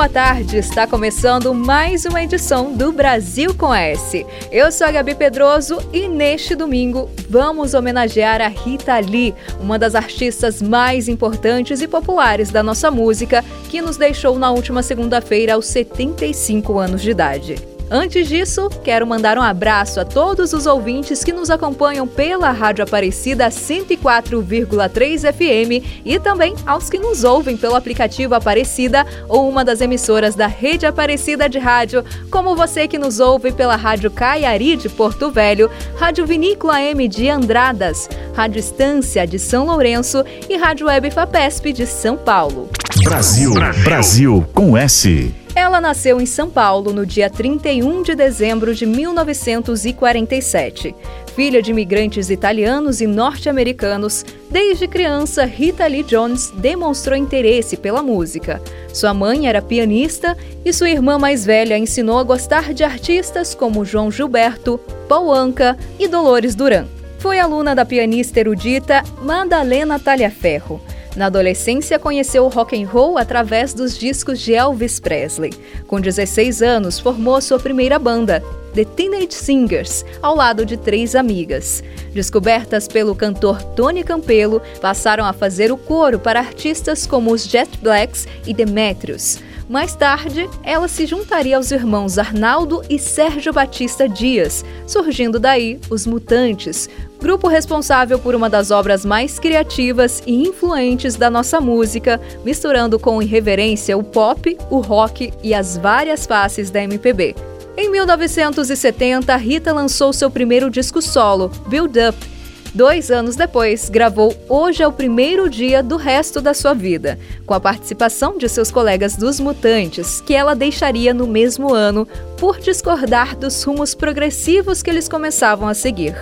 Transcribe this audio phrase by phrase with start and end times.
[0.00, 4.24] Boa tarde, está começando mais uma edição do Brasil com S.
[4.50, 9.94] Eu sou a Gabi Pedroso e neste domingo vamos homenagear a Rita Lee, uma das
[9.94, 15.66] artistas mais importantes e populares da nossa música, que nos deixou na última segunda-feira aos
[15.66, 17.69] 75 anos de idade.
[17.92, 22.84] Antes disso, quero mandar um abraço a todos os ouvintes que nos acompanham pela Rádio
[22.84, 29.80] Aparecida 104,3 FM e também aos que nos ouvem pelo aplicativo Aparecida ou uma das
[29.80, 34.88] emissoras da Rede Aparecida de Rádio, como você que nos ouve pela Rádio Caiari de
[34.88, 41.10] Porto Velho, Rádio Vinícola M de Andradas, Rádio Estância de São Lourenço e Rádio Web
[41.10, 42.68] Fapesp de São Paulo.
[43.02, 45.39] Brasil, Brasil, Brasil com S.
[45.54, 50.94] Ela nasceu em São Paulo no dia 31 de dezembro de 1947.
[51.34, 58.62] Filha de imigrantes italianos e norte-americanos, desde criança Rita Lee Jones demonstrou interesse pela música.
[58.92, 63.84] Sua mãe era pianista e sua irmã mais velha ensinou a gostar de artistas como
[63.84, 64.78] João Gilberto,
[65.08, 66.86] Paul Anka e Dolores Duran.
[67.18, 70.80] Foi aluna da pianista erudita Madalena Talhaferro.
[71.16, 75.52] Na adolescência, conheceu o rock and roll através dos discos de Elvis Presley.
[75.86, 78.42] Com 16 anos, formou sua primeira banda,
[78.74, 81.82] The Teenage Singers, ao lado de três amigas.
[82.14, 87.76] Descobertas pelo cantor Tony Campelo, passaram a fazer o coro para artistas como os Jet
[87.78, 89.38] Blacks e Demetrius.
[89.70, 96.08] Mais tarde, ela se juntaria aos irmãos Arnaldo e Sérgio Batista Dias, surgindo daí os
[96.08, 96.90] Mutantes,
[97.20, 103.22] grupo responsável por uma das obras mais criativas e influentes da nossa música, misturando com
[103.22, 107.36] irreverência o pop, o rock e as várias faces da MPB.
[107.76, 112.29] Em 1970, Rita lançou seu primeiro disco solo, Build Up,
[112.72, 117.52] Dois anos depois, gravou Hoje é o Primeiro Dia do Resto da Sua Vida, com
[117.52, 122.06] a participação de seus colegas dos Mutantes, que ela deixaria no mesmo ano
[122.38, 126.14] por discordar dos rumos progressivos que eles começavam a seguir.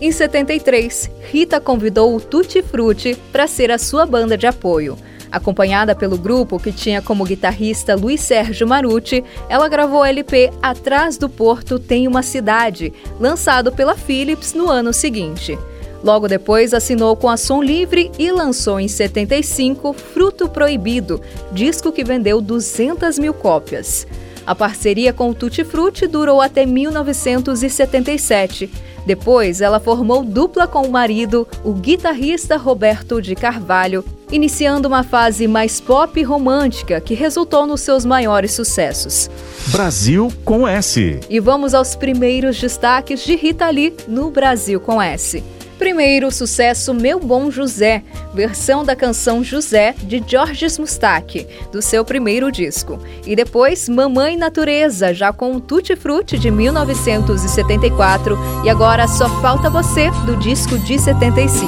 [0.00, 4.96] Em 73, Rita convidou o Tutti Frutti para ser a sua banda de apoio.
[5.32, 11.18] Acompanhada pelo grupo, que tinha como guitarrista Luiz Sérgio Marucci, ela gravou o LP Atrás
[11.18, 15.58] do Porto Tem uma Cidade, lançado pela Philips no ano seguinte.
[16.06, 22.04] Logo depois, assinou com a Som Livre e lançou em 75 Fruto Proibido, disco que
[22.04, 24.06] vendeu 200 mil cópias.
[24.46, 28.70] A parceria com o Tutti Frutti durou até 1977.
[29.04, 35.48] Depois, ela formou dupla com o marido, o guitarrista Roberto de Carvalho, iniciando uma fase
[35.48, 39.28] mais pop e romântica que resultou nos seus maiores sucessos.
[39.72, 41.18] Brasil com S.
[41.28, 45.42] E vamos aos primeiros destaques de Rita Lee no Brasil com S.
[45.78, 52.04] Primeiro, o sucesso Meu Bom José, versão da canção José de Georges Mustache, do seu
[52.04, 52.98] primeiro disco.
[53.26, 60.10] E depois, Mamãe Natureza, já com Tutti Frutti de 1974 e agora Só Falta Você,
[60.24, 61.66] do disco de 75.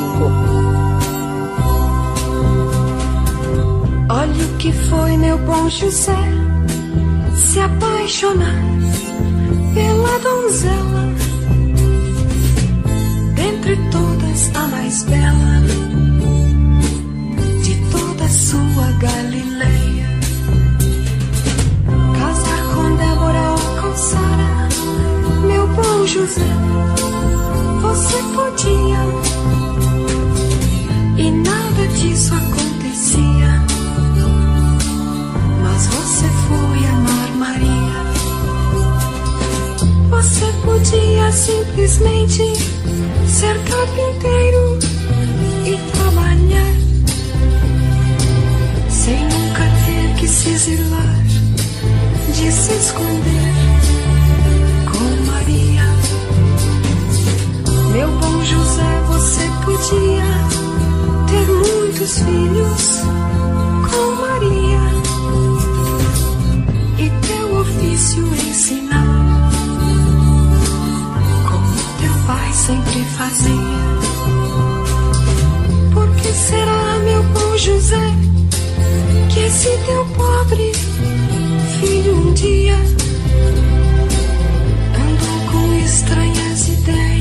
[4.11, 6.17] Olha o que foi meu bom José
[7.37, 8.63] se apaixonar
[9.75, 11.18] pela donzela
[13.69, 15.63] dentre todas a mais bela
[17.63, 20.09] de toda sua Galileia.
[22.19, 24.69] Casar com Débora ou com Sara,
[25.47, 26.41] meu bom José,
[27.83, 29.05] você podia
[31.19, 33.63] e nada disso acontecia.
[35.63, 37.99] Mas você foi amar Maria.
[40.09, 42.79] Você podia simplesmente
[43.39, 44.79] ser carpinteiro
[45.65, 46.75] e trabalhar
[48.89, 51.23] sem nunca ter que se exilar,
[52.35, 53.55] de se esconder
[54.91, 55.85] com Maria.
[57.93, 60.31] Meu bom José, você podia
[61.29, 63.03] ter muitos filhos
[63.89, 64.85] com Maria
[66.99, 69.08] e teu ofício ensinar.
[72.59, 73.99] sempre fazia.
[75.95, 78.11] Por que será, meu bom José,
[79.33, 80.73] que esse teu pobre
[81.81, 82.75] filho um dia
[84.95, 87.18] andou com estranhas ideias?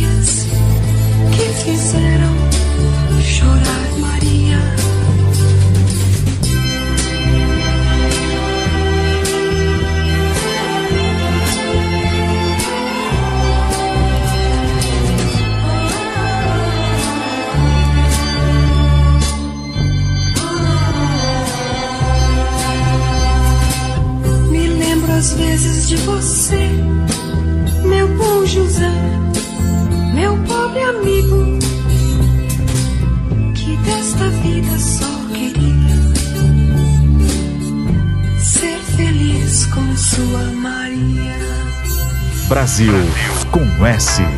[43.97, 44.36] Com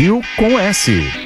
[0.00, 1.19] Brasil com S.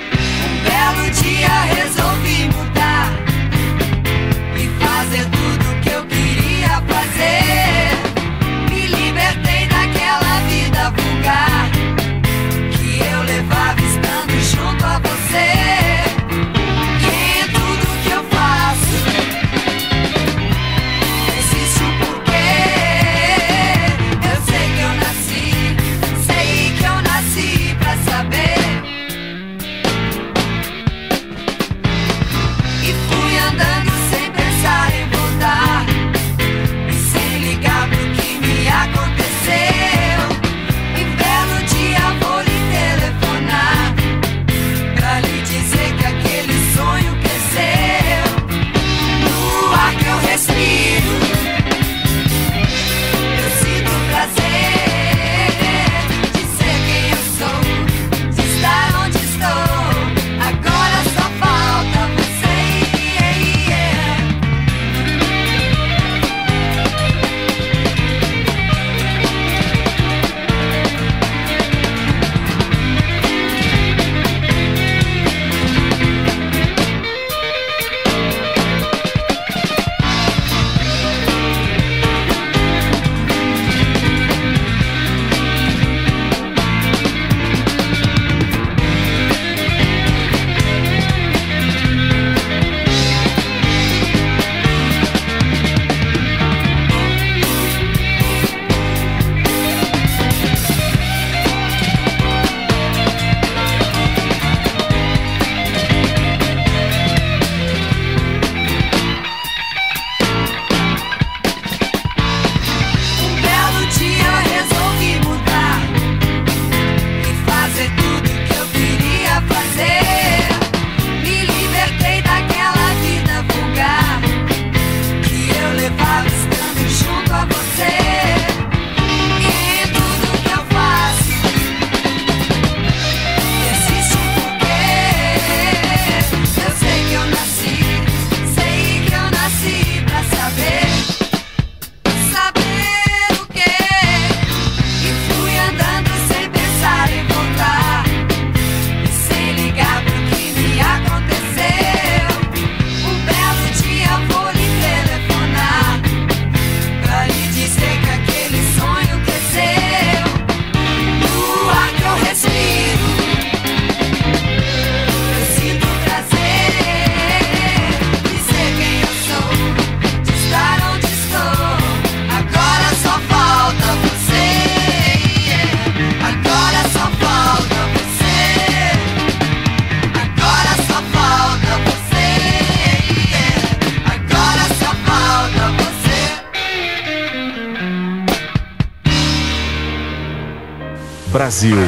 [191.64, 191.78] Brasil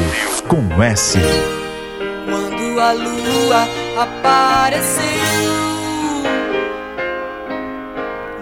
[0.47, 1.19] com S.
[2.25, 3.67] Quando a lua
[4.01, 5.03] apareceu,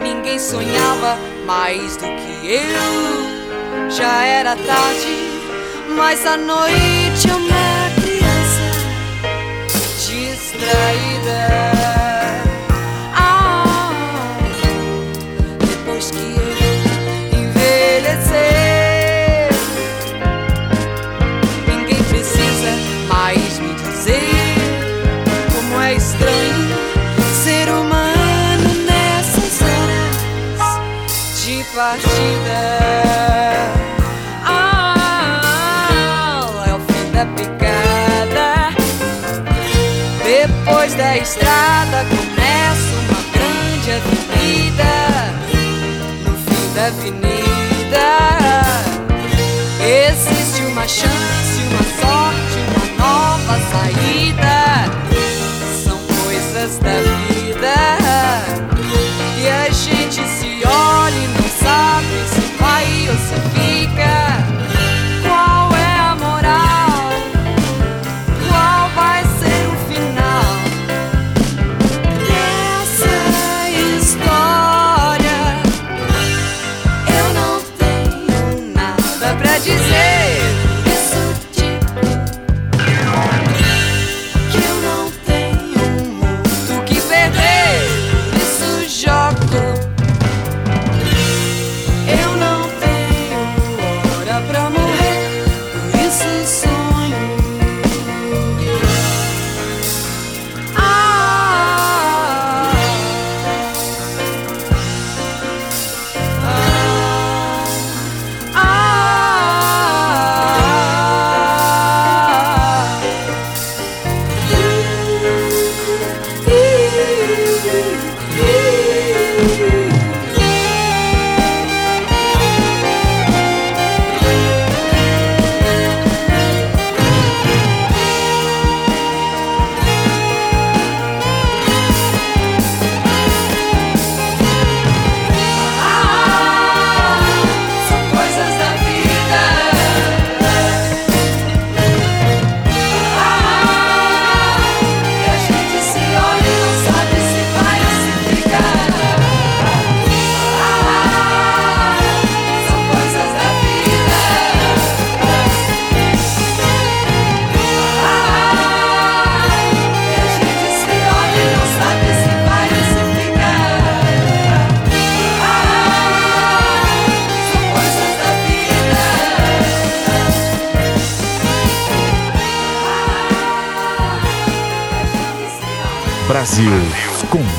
[0.01, 3.89] ninguém sonhava mais do que eu.
[3.91, 5.17] Já era tarde,
[5.97, 8.71] mas à noite é uma criança
[10.07, 11.84] distraída.
[41.25, 44.93] estrada começa uma grande avenida.
[46.23, 47.34] No fim da avenida.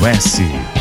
[0.07, 0.76] S.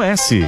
[0.00, 0.40] S.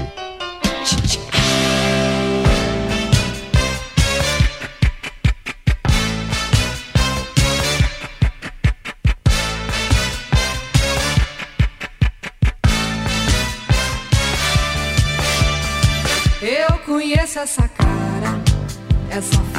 [16.40, 18.40] Eu conheço essa cara,
[19.10, 19.53] essa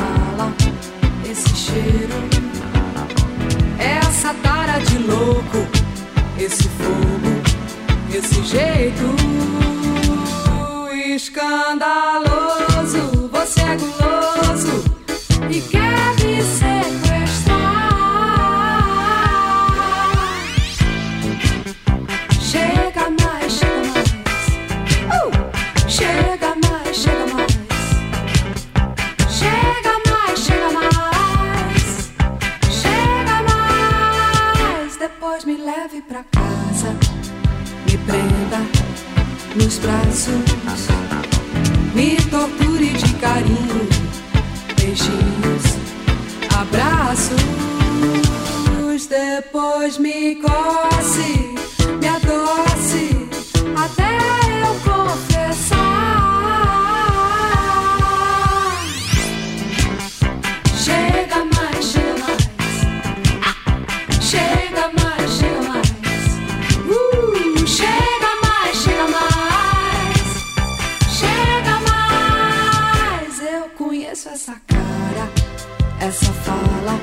[76.05, 76.99] essa fala,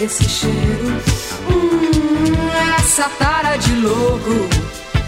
[0.00, 1.02] esse cheiro.
[1.50, 4.48] Hum, essa tara de louco,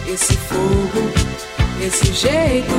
[0.06, 1.12] esse fogo,
[1.80, 2.72] esse jeito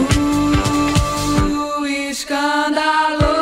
[2.09, 3.32] escandaloso.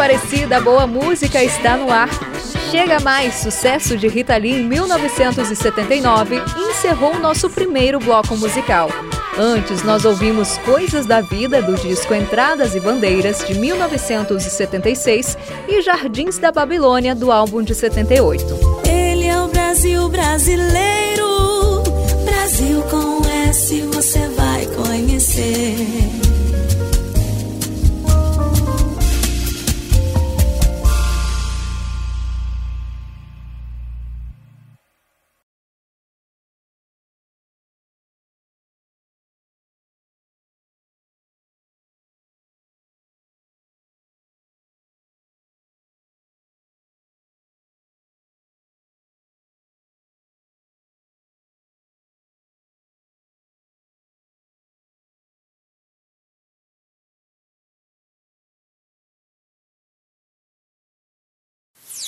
[0.00, 2.08] Aparecida, boa música está no ar.
[2.70, 8.88] Chega mais, sucesso de Rita Lee em 1979, encerrou nosso primeiro bloco musical.
[9.38, 15.36] Antes, nós ouvimos Coisas da Vida do disco Entradas e Bandeiras de 1976
[15.68, 18.42] e Jardins da Babilônia do álbum de 78.
[18.88, 21.82] Ele é o Brasil brasileiro.
[22.24, 25.99] Brasil com S você vai conhecer.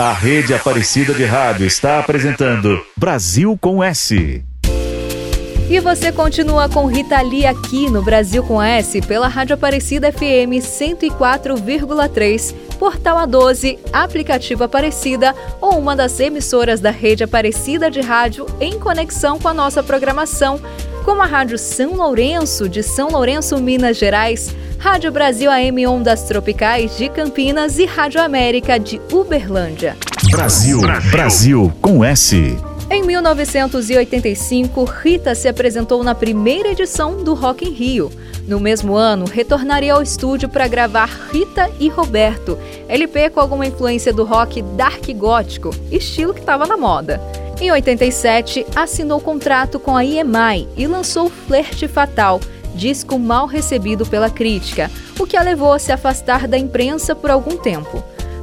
[0.02, 4.44] A rede Aparecida de Rádio está apresentando Brasil com S.
[5.70, 10.58] E você continua com Rita Lee aqui no Brasil com S pela Rádio Aparecida FM
[10.58, 18.80] 104,3, Portal A12, Aplicativo Aparecida ou uma das emissoras da rede Aparecida de Rádio em
[18.80, 20.60] conexão com a nossa programação.
[21.04, 26.96] Como a Rádio São Lourenço, de São Lourenço, Minas Gerais, Rádio Brasil AM Ondas Tropicais,
[26.96, 29.96] de Campinas e Rádio América, de Uberlândia.
[30.30, 32.56] Brasil, Brasil com S.
[32.90, 38.10] Em 1985, Rita se apresentou na primeira edição do Rock in Rio.
[38.46, 44.12] No mesmo ano, retornaria ao estúdio para gravar Rita e Roberto, LP com alguma influência
[44.12, 47.20] do rock dark gótico, estilo que estava na moda.
[47.60, 52.40] Em 87, assinou contrato com a EMI e lançou Flerte Fatal,
[52.74, 57.30] disco mal recebido pela crítica, o que a levou a se afastar da imprensa por
[57.30, 58.02] algum tempo.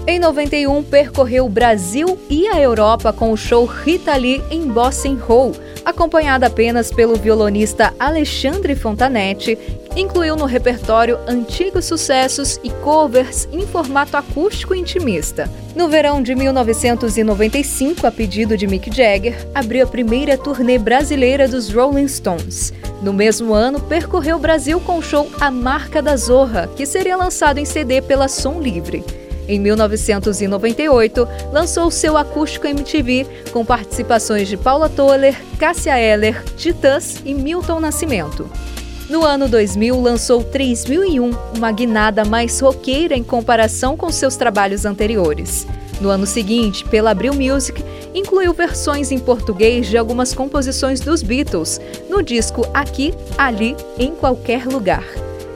[0.09, 5.07] Em 91, percorreu o Brasil e a Europa com o show Rita Lee em Bossa
[5.07, 5.51] Hall,
[5.85, 9.55] acompanhada apenas pelo violonista Alexandre Fontanetti,
[9.95, 15.47] incluiu no repertório antigos sucessos e covers em formato acústico intimista.
[15.75, 21.71] No verão de 1995, a pedido de Mick Jagger, abriu a primeira turnê brasileira dos
[21.71, 22.73] Rolling Stones.
[23.03, 27.15] No mesmo ano, percorreu o Brasil com o show A Marca da Zorra, que seria
[27.15, 29.03] lançado em CD pela Som Livre.
[29.49, 37.33] Em 1998, lançou seu acústico MTV com participações de Paula Toller, Cássia Eller, Titãs e
[37.33, 38.47] Milton Nascimento.
[39.09, 45.65] No ano 2000, lançou 3001, uma guinada mais roqueira em comparação com seus trabalhos anteriores.
[45.99, 47.83] No ano seguinte, pela Abril Music,
[48.13, 54.67] incluiu versões em português de algumas composições dos Beatles, no disco Aqui, Ali, em Qualquer
[54.67, 55.03] Lugar.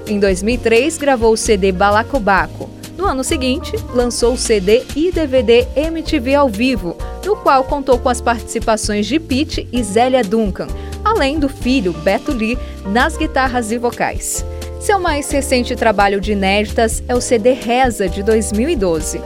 [0.07, 2.67] Em 2003, gravou o CD Balacobaco.
[3.03, 8.07] No ano seguinte, lançou o CD e DVD MTV ao vivo, no qual contou com
[8.07, 10.67] as participações de Pete e Zélia Duncan,
[11.03, 14.45] além do filho Beto Lee nas guitarras e vocais.
[14.79, 19.21] Seu mais recente trabalho de inéditas é o CD Reza de 2012.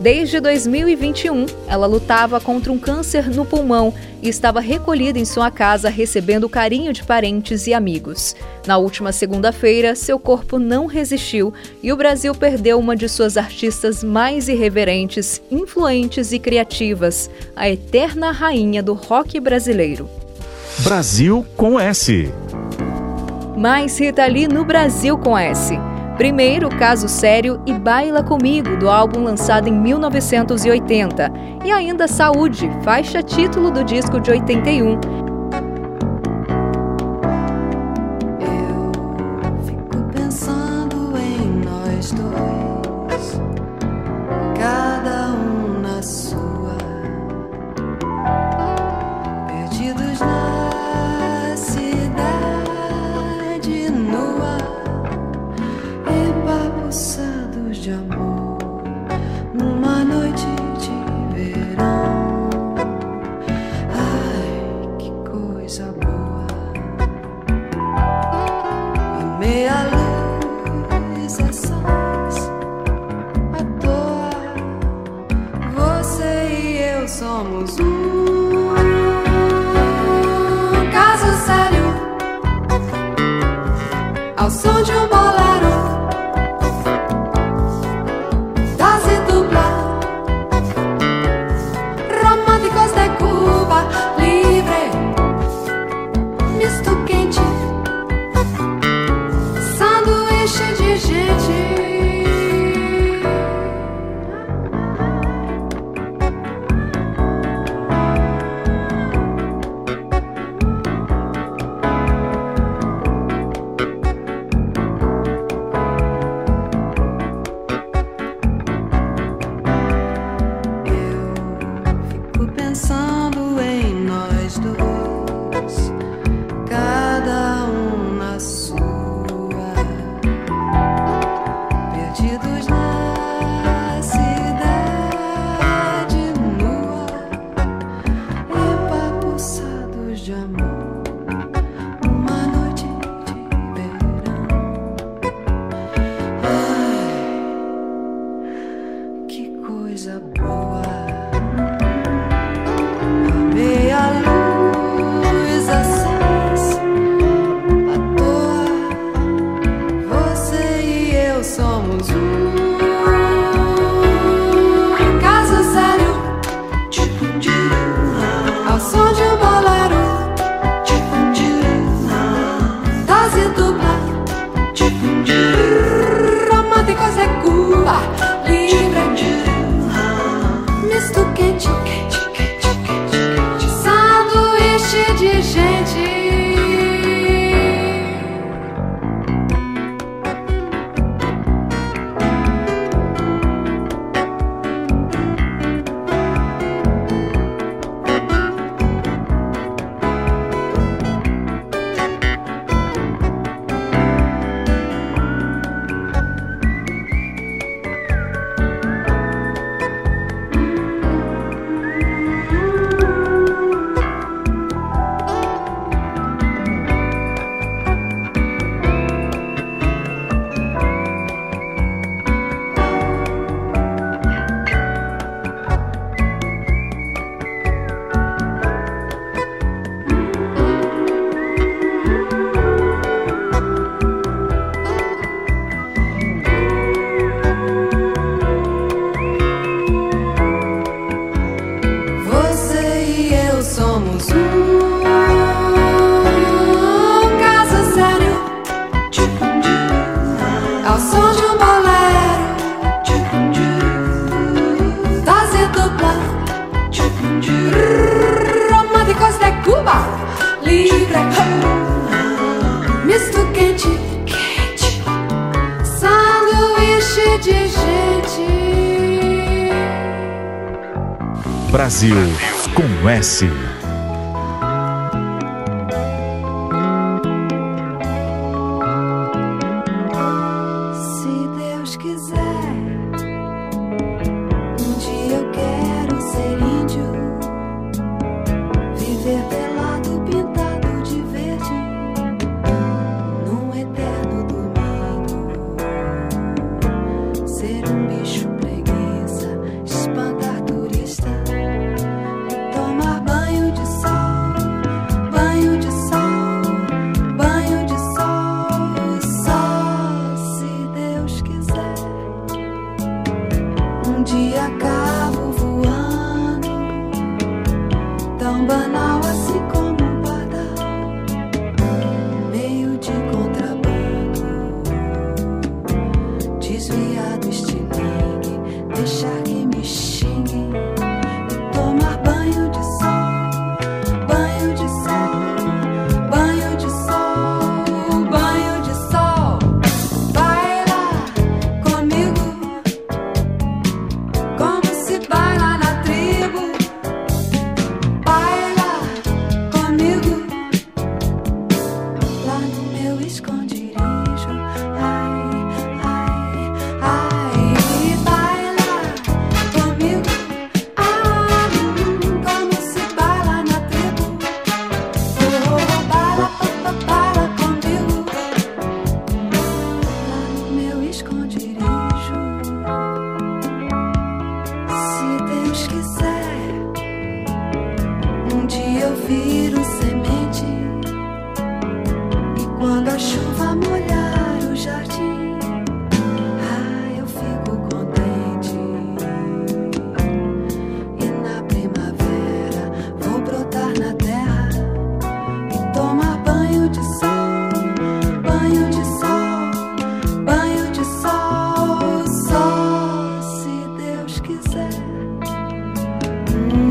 [0.00, 5.90] Desde 2021, ela lutava contra um câncer no pulmão e estava recolhida em sua casa
[5.90, 8.34] recebendo o carinho de parentes e amigos.
[8.66, 14.02] Na última segunda-feira, seu corpo não resistiu e o Brasil perdeu uma de suas artistas
[14.02, 20.08] mais irreverentes, influentes e criativas, a eterna rainha do rock brasileiro.
[20.78, 22.32] Brasil com S.
[23.54, 25.89] Mais Rita Lee no Brasil com S.
[26.20, 31.32] Primeiro, Caso Sério e Baila Comigo, do álbum lançado em 1980.
[31.64, 35.00] E ainda Saúde, faixa título do disco de 81,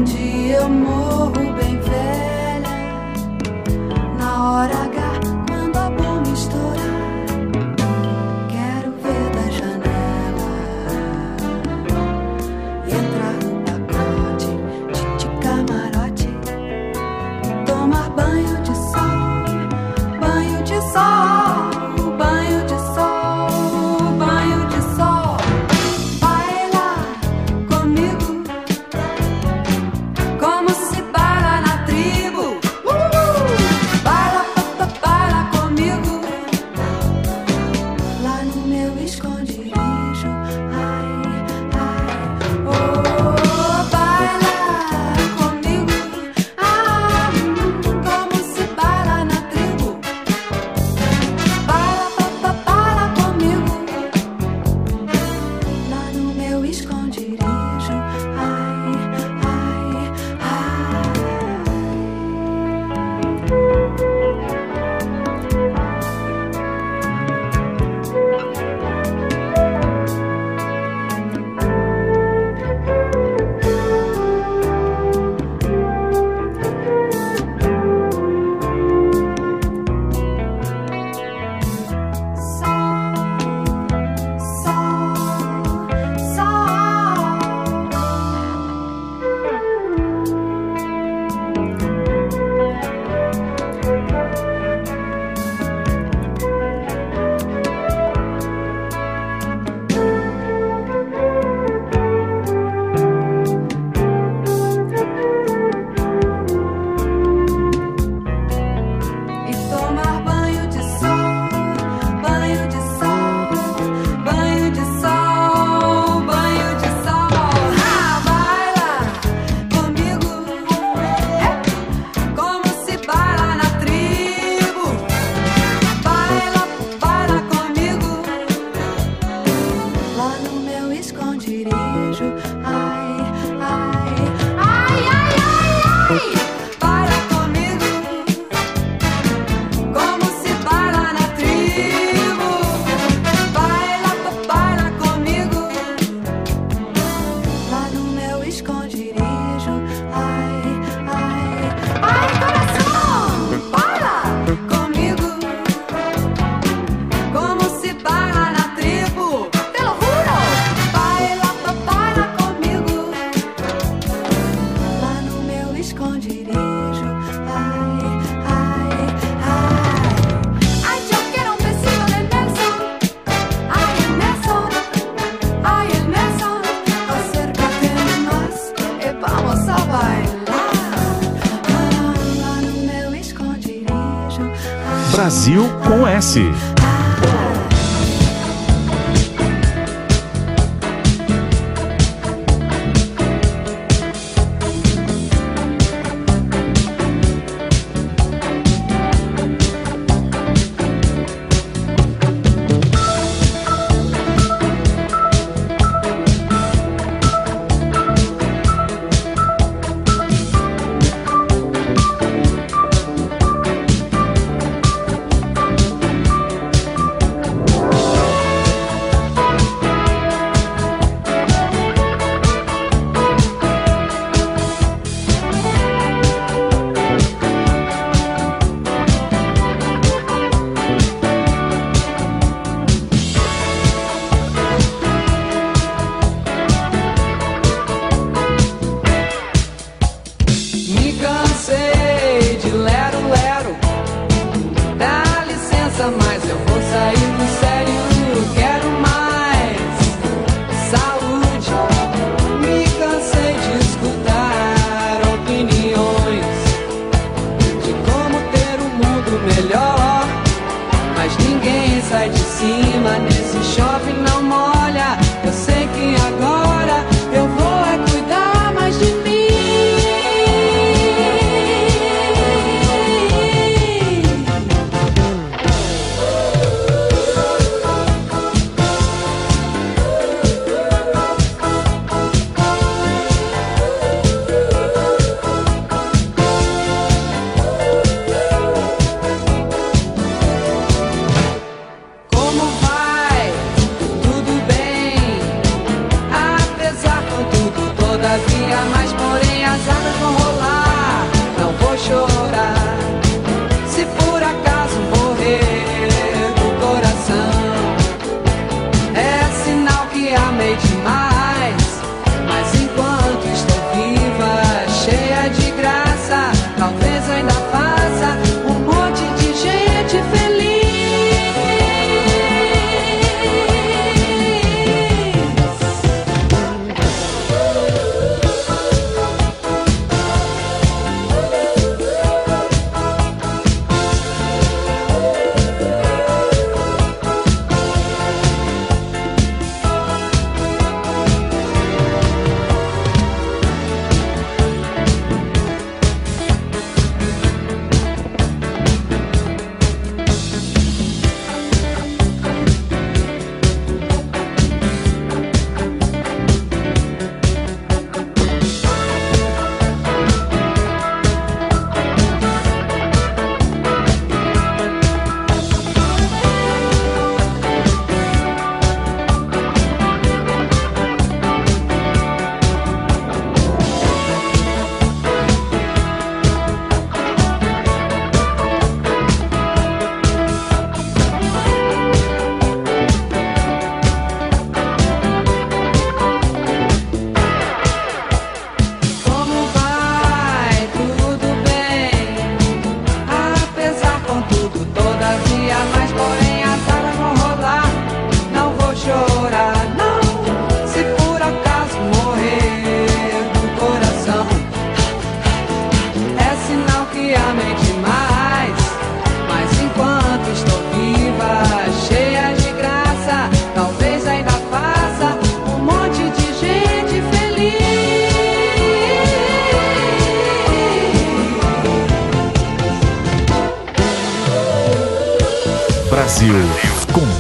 [0.09, 1.08] Como se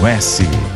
[0.09, 0.68] de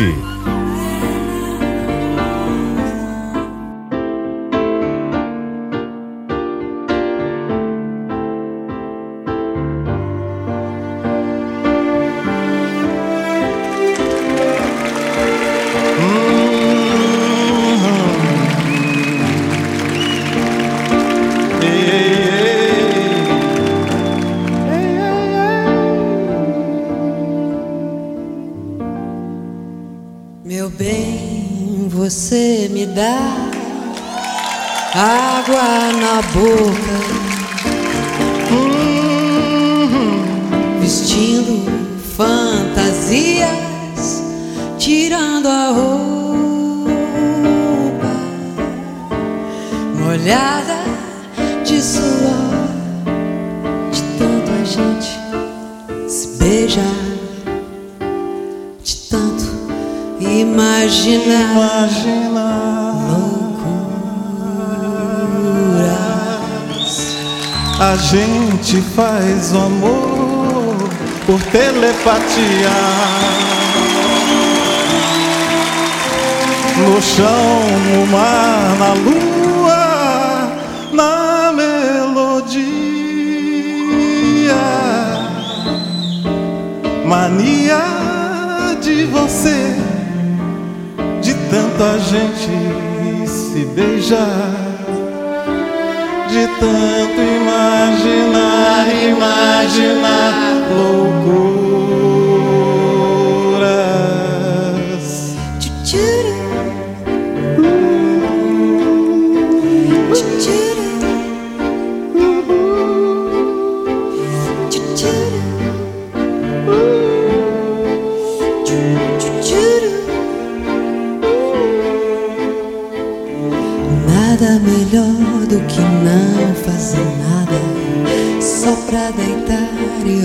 [0.00, 0.29] Fluminense.
[67.82, 70.76] A gente faz o amor
[71.24, 72.68] por telepatia.
[76.76, 80.52] No chão, no mar, na lua,
[80.92, 82.60] na melodia.
[87.06, 87.82] Mania
[88.82, 89.74] de você,
[91.22, 94.59] de tanta gente se beijar
[96.60, 100.32] tanto imaginar, imaginar
[100.68, 101.89] loucura.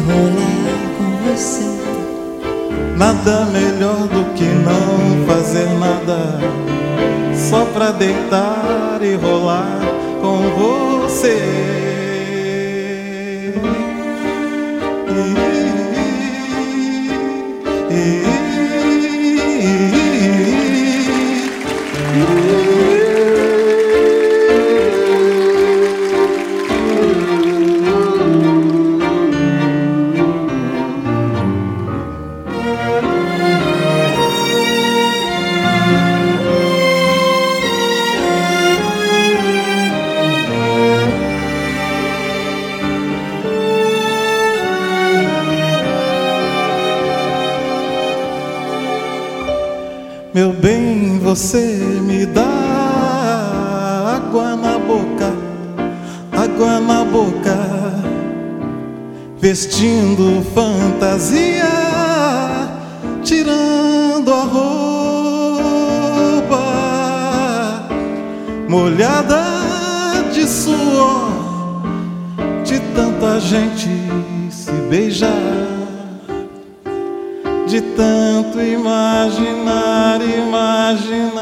[0.05, 1.65] enrolar com você.
[2.95, 6.39] Nada melhor do que não fazer nada,
[7.33, 9.81] só pra deitar e rolar
[10.21, 10.37] com
[11.07, 11.94] você.
[51.35, 52.45] Você me dá
[54.15, 55.33] água na boca,
[56.31, 57.57] água na boca,
[59.37, 61.65] vestindo fantasia,
[63.21, 65.43] tirando a roupa
[68.69, 69.43] molhada
[70.33, 71.33] de suor,
[72.63, 73.89] de tanta gente
[74.49, 75.65] se beijar
[77.67, 81.34] de tanto imaginar, imaginar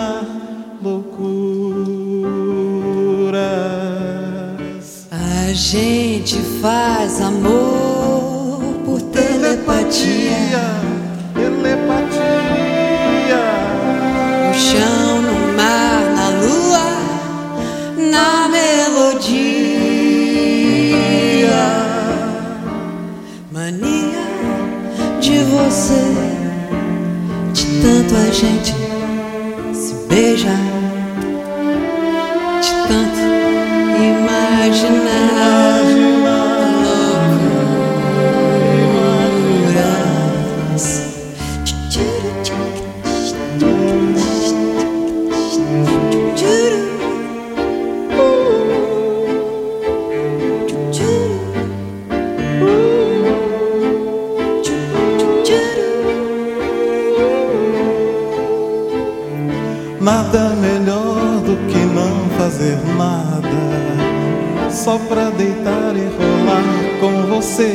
[60.03, 67.71] Nada melhor do que não fazer nada, só pra deitar e rolar com você.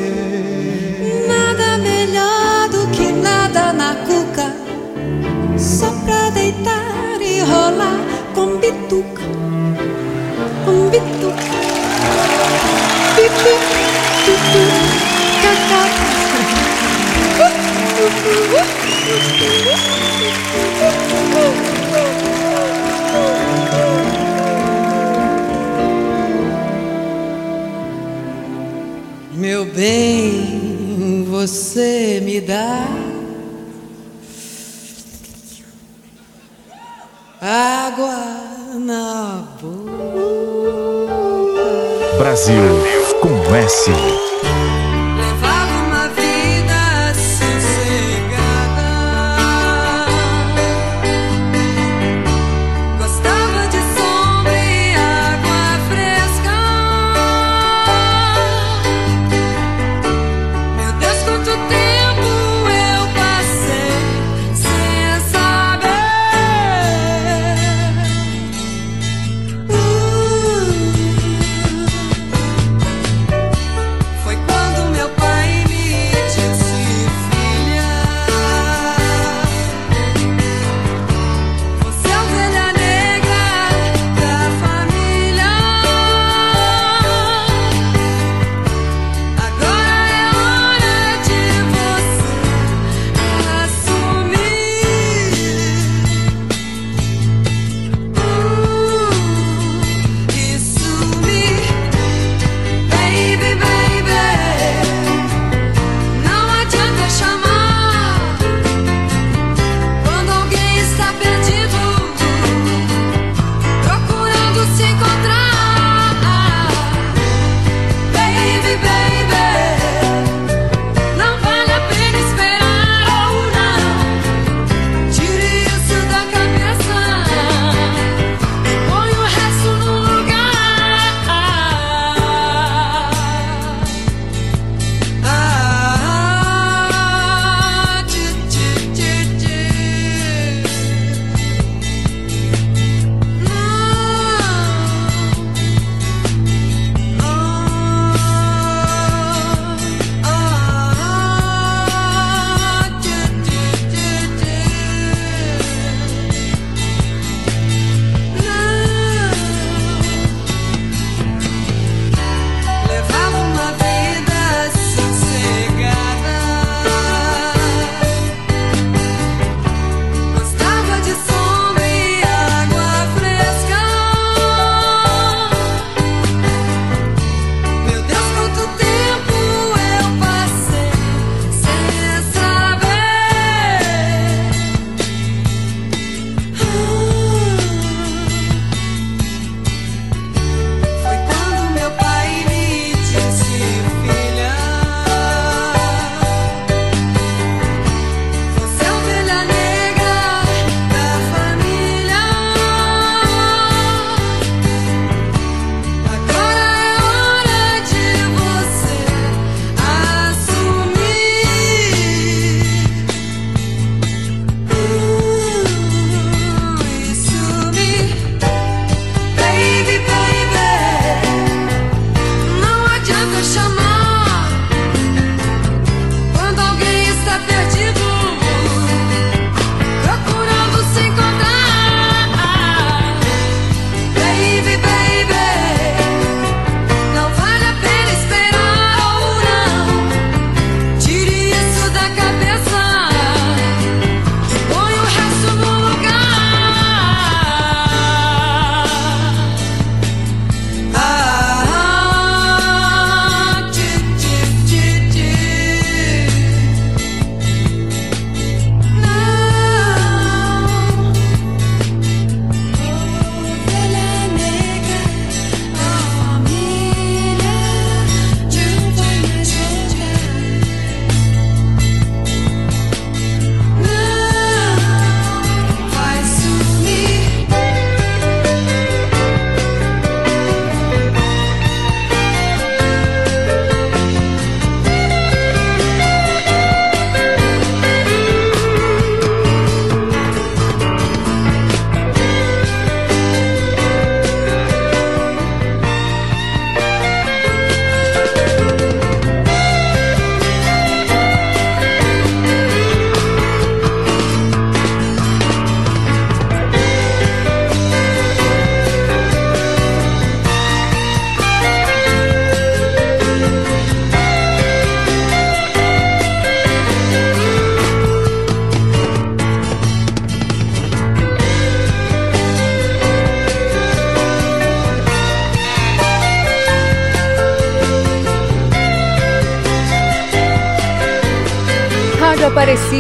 [1.27, 4.55] Nada melhor do que nada na cuca,
[5.57, 7.99] só pra deitar e rolar
[8.35, 9.23] com bituca,
[10.67, 11.33] com bituca,
[13.17, 13.55] pipi,
[14.27, 14.65] tutu,
[15.41, 15.83] cacá.
[21.35, 21.78] Meu
[29.79, 32.85] bem, você me dá
[37.41, 39.93] água na boca.
[42.19, 42.57] Brasil
[43.21, 44.28] com S.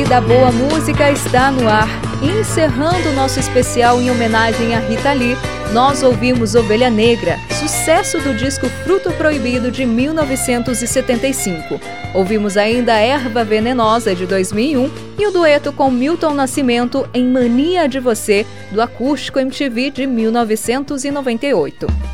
[0.09, 1.88] Aparecida, a boa música está no ar.
[2.22, 5.36] Encerrando nosso especial em homenagem a Rita Lee,
[5.72, 11.80] nós ouvimos Ovelha Negra, sucesso do disco Fruto Proibido de 1975.
[12.14, 18.00] Ouvimos ainda Erva Venenosa de 2001 e o dueto com Milton Nascimento em Mania de
[18.00, 22.07] Você, do Acústico MTV de 1998.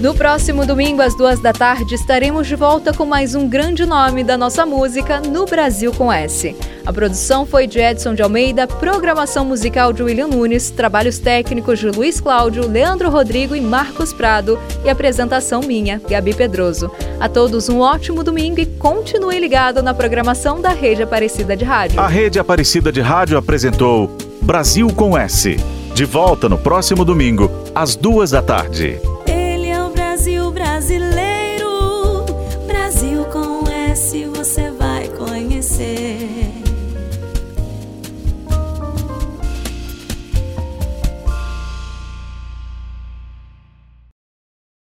[0.00, 4.22] No próximo domingo, às duas da tarde, estaremos de volta com mais um grande nome
[4.22, 6.54] da nossa música no Brasil com S.
[6.86, 11.90] A produção foi de Edson de Almeida, programação musical de William Nunes, trabalhos técnicos de
[11.90, 16.88] Luiz Cláudio, Leandro Rodrigo e Marcos Prado e apresentação minha, Gabi Pedroso.
[17.18, 21.98] A todos um ótimo domingo e continue ligado na programação da Rede Aparecida de Rádio.
[21.98, 25.56] A Rede Aparecida de Rádio apresentou Brasil com S.
[25.92, 29.00] De volta no próximo domingo, às duas da tarde.
[30.88, 31.17] Brasileiro.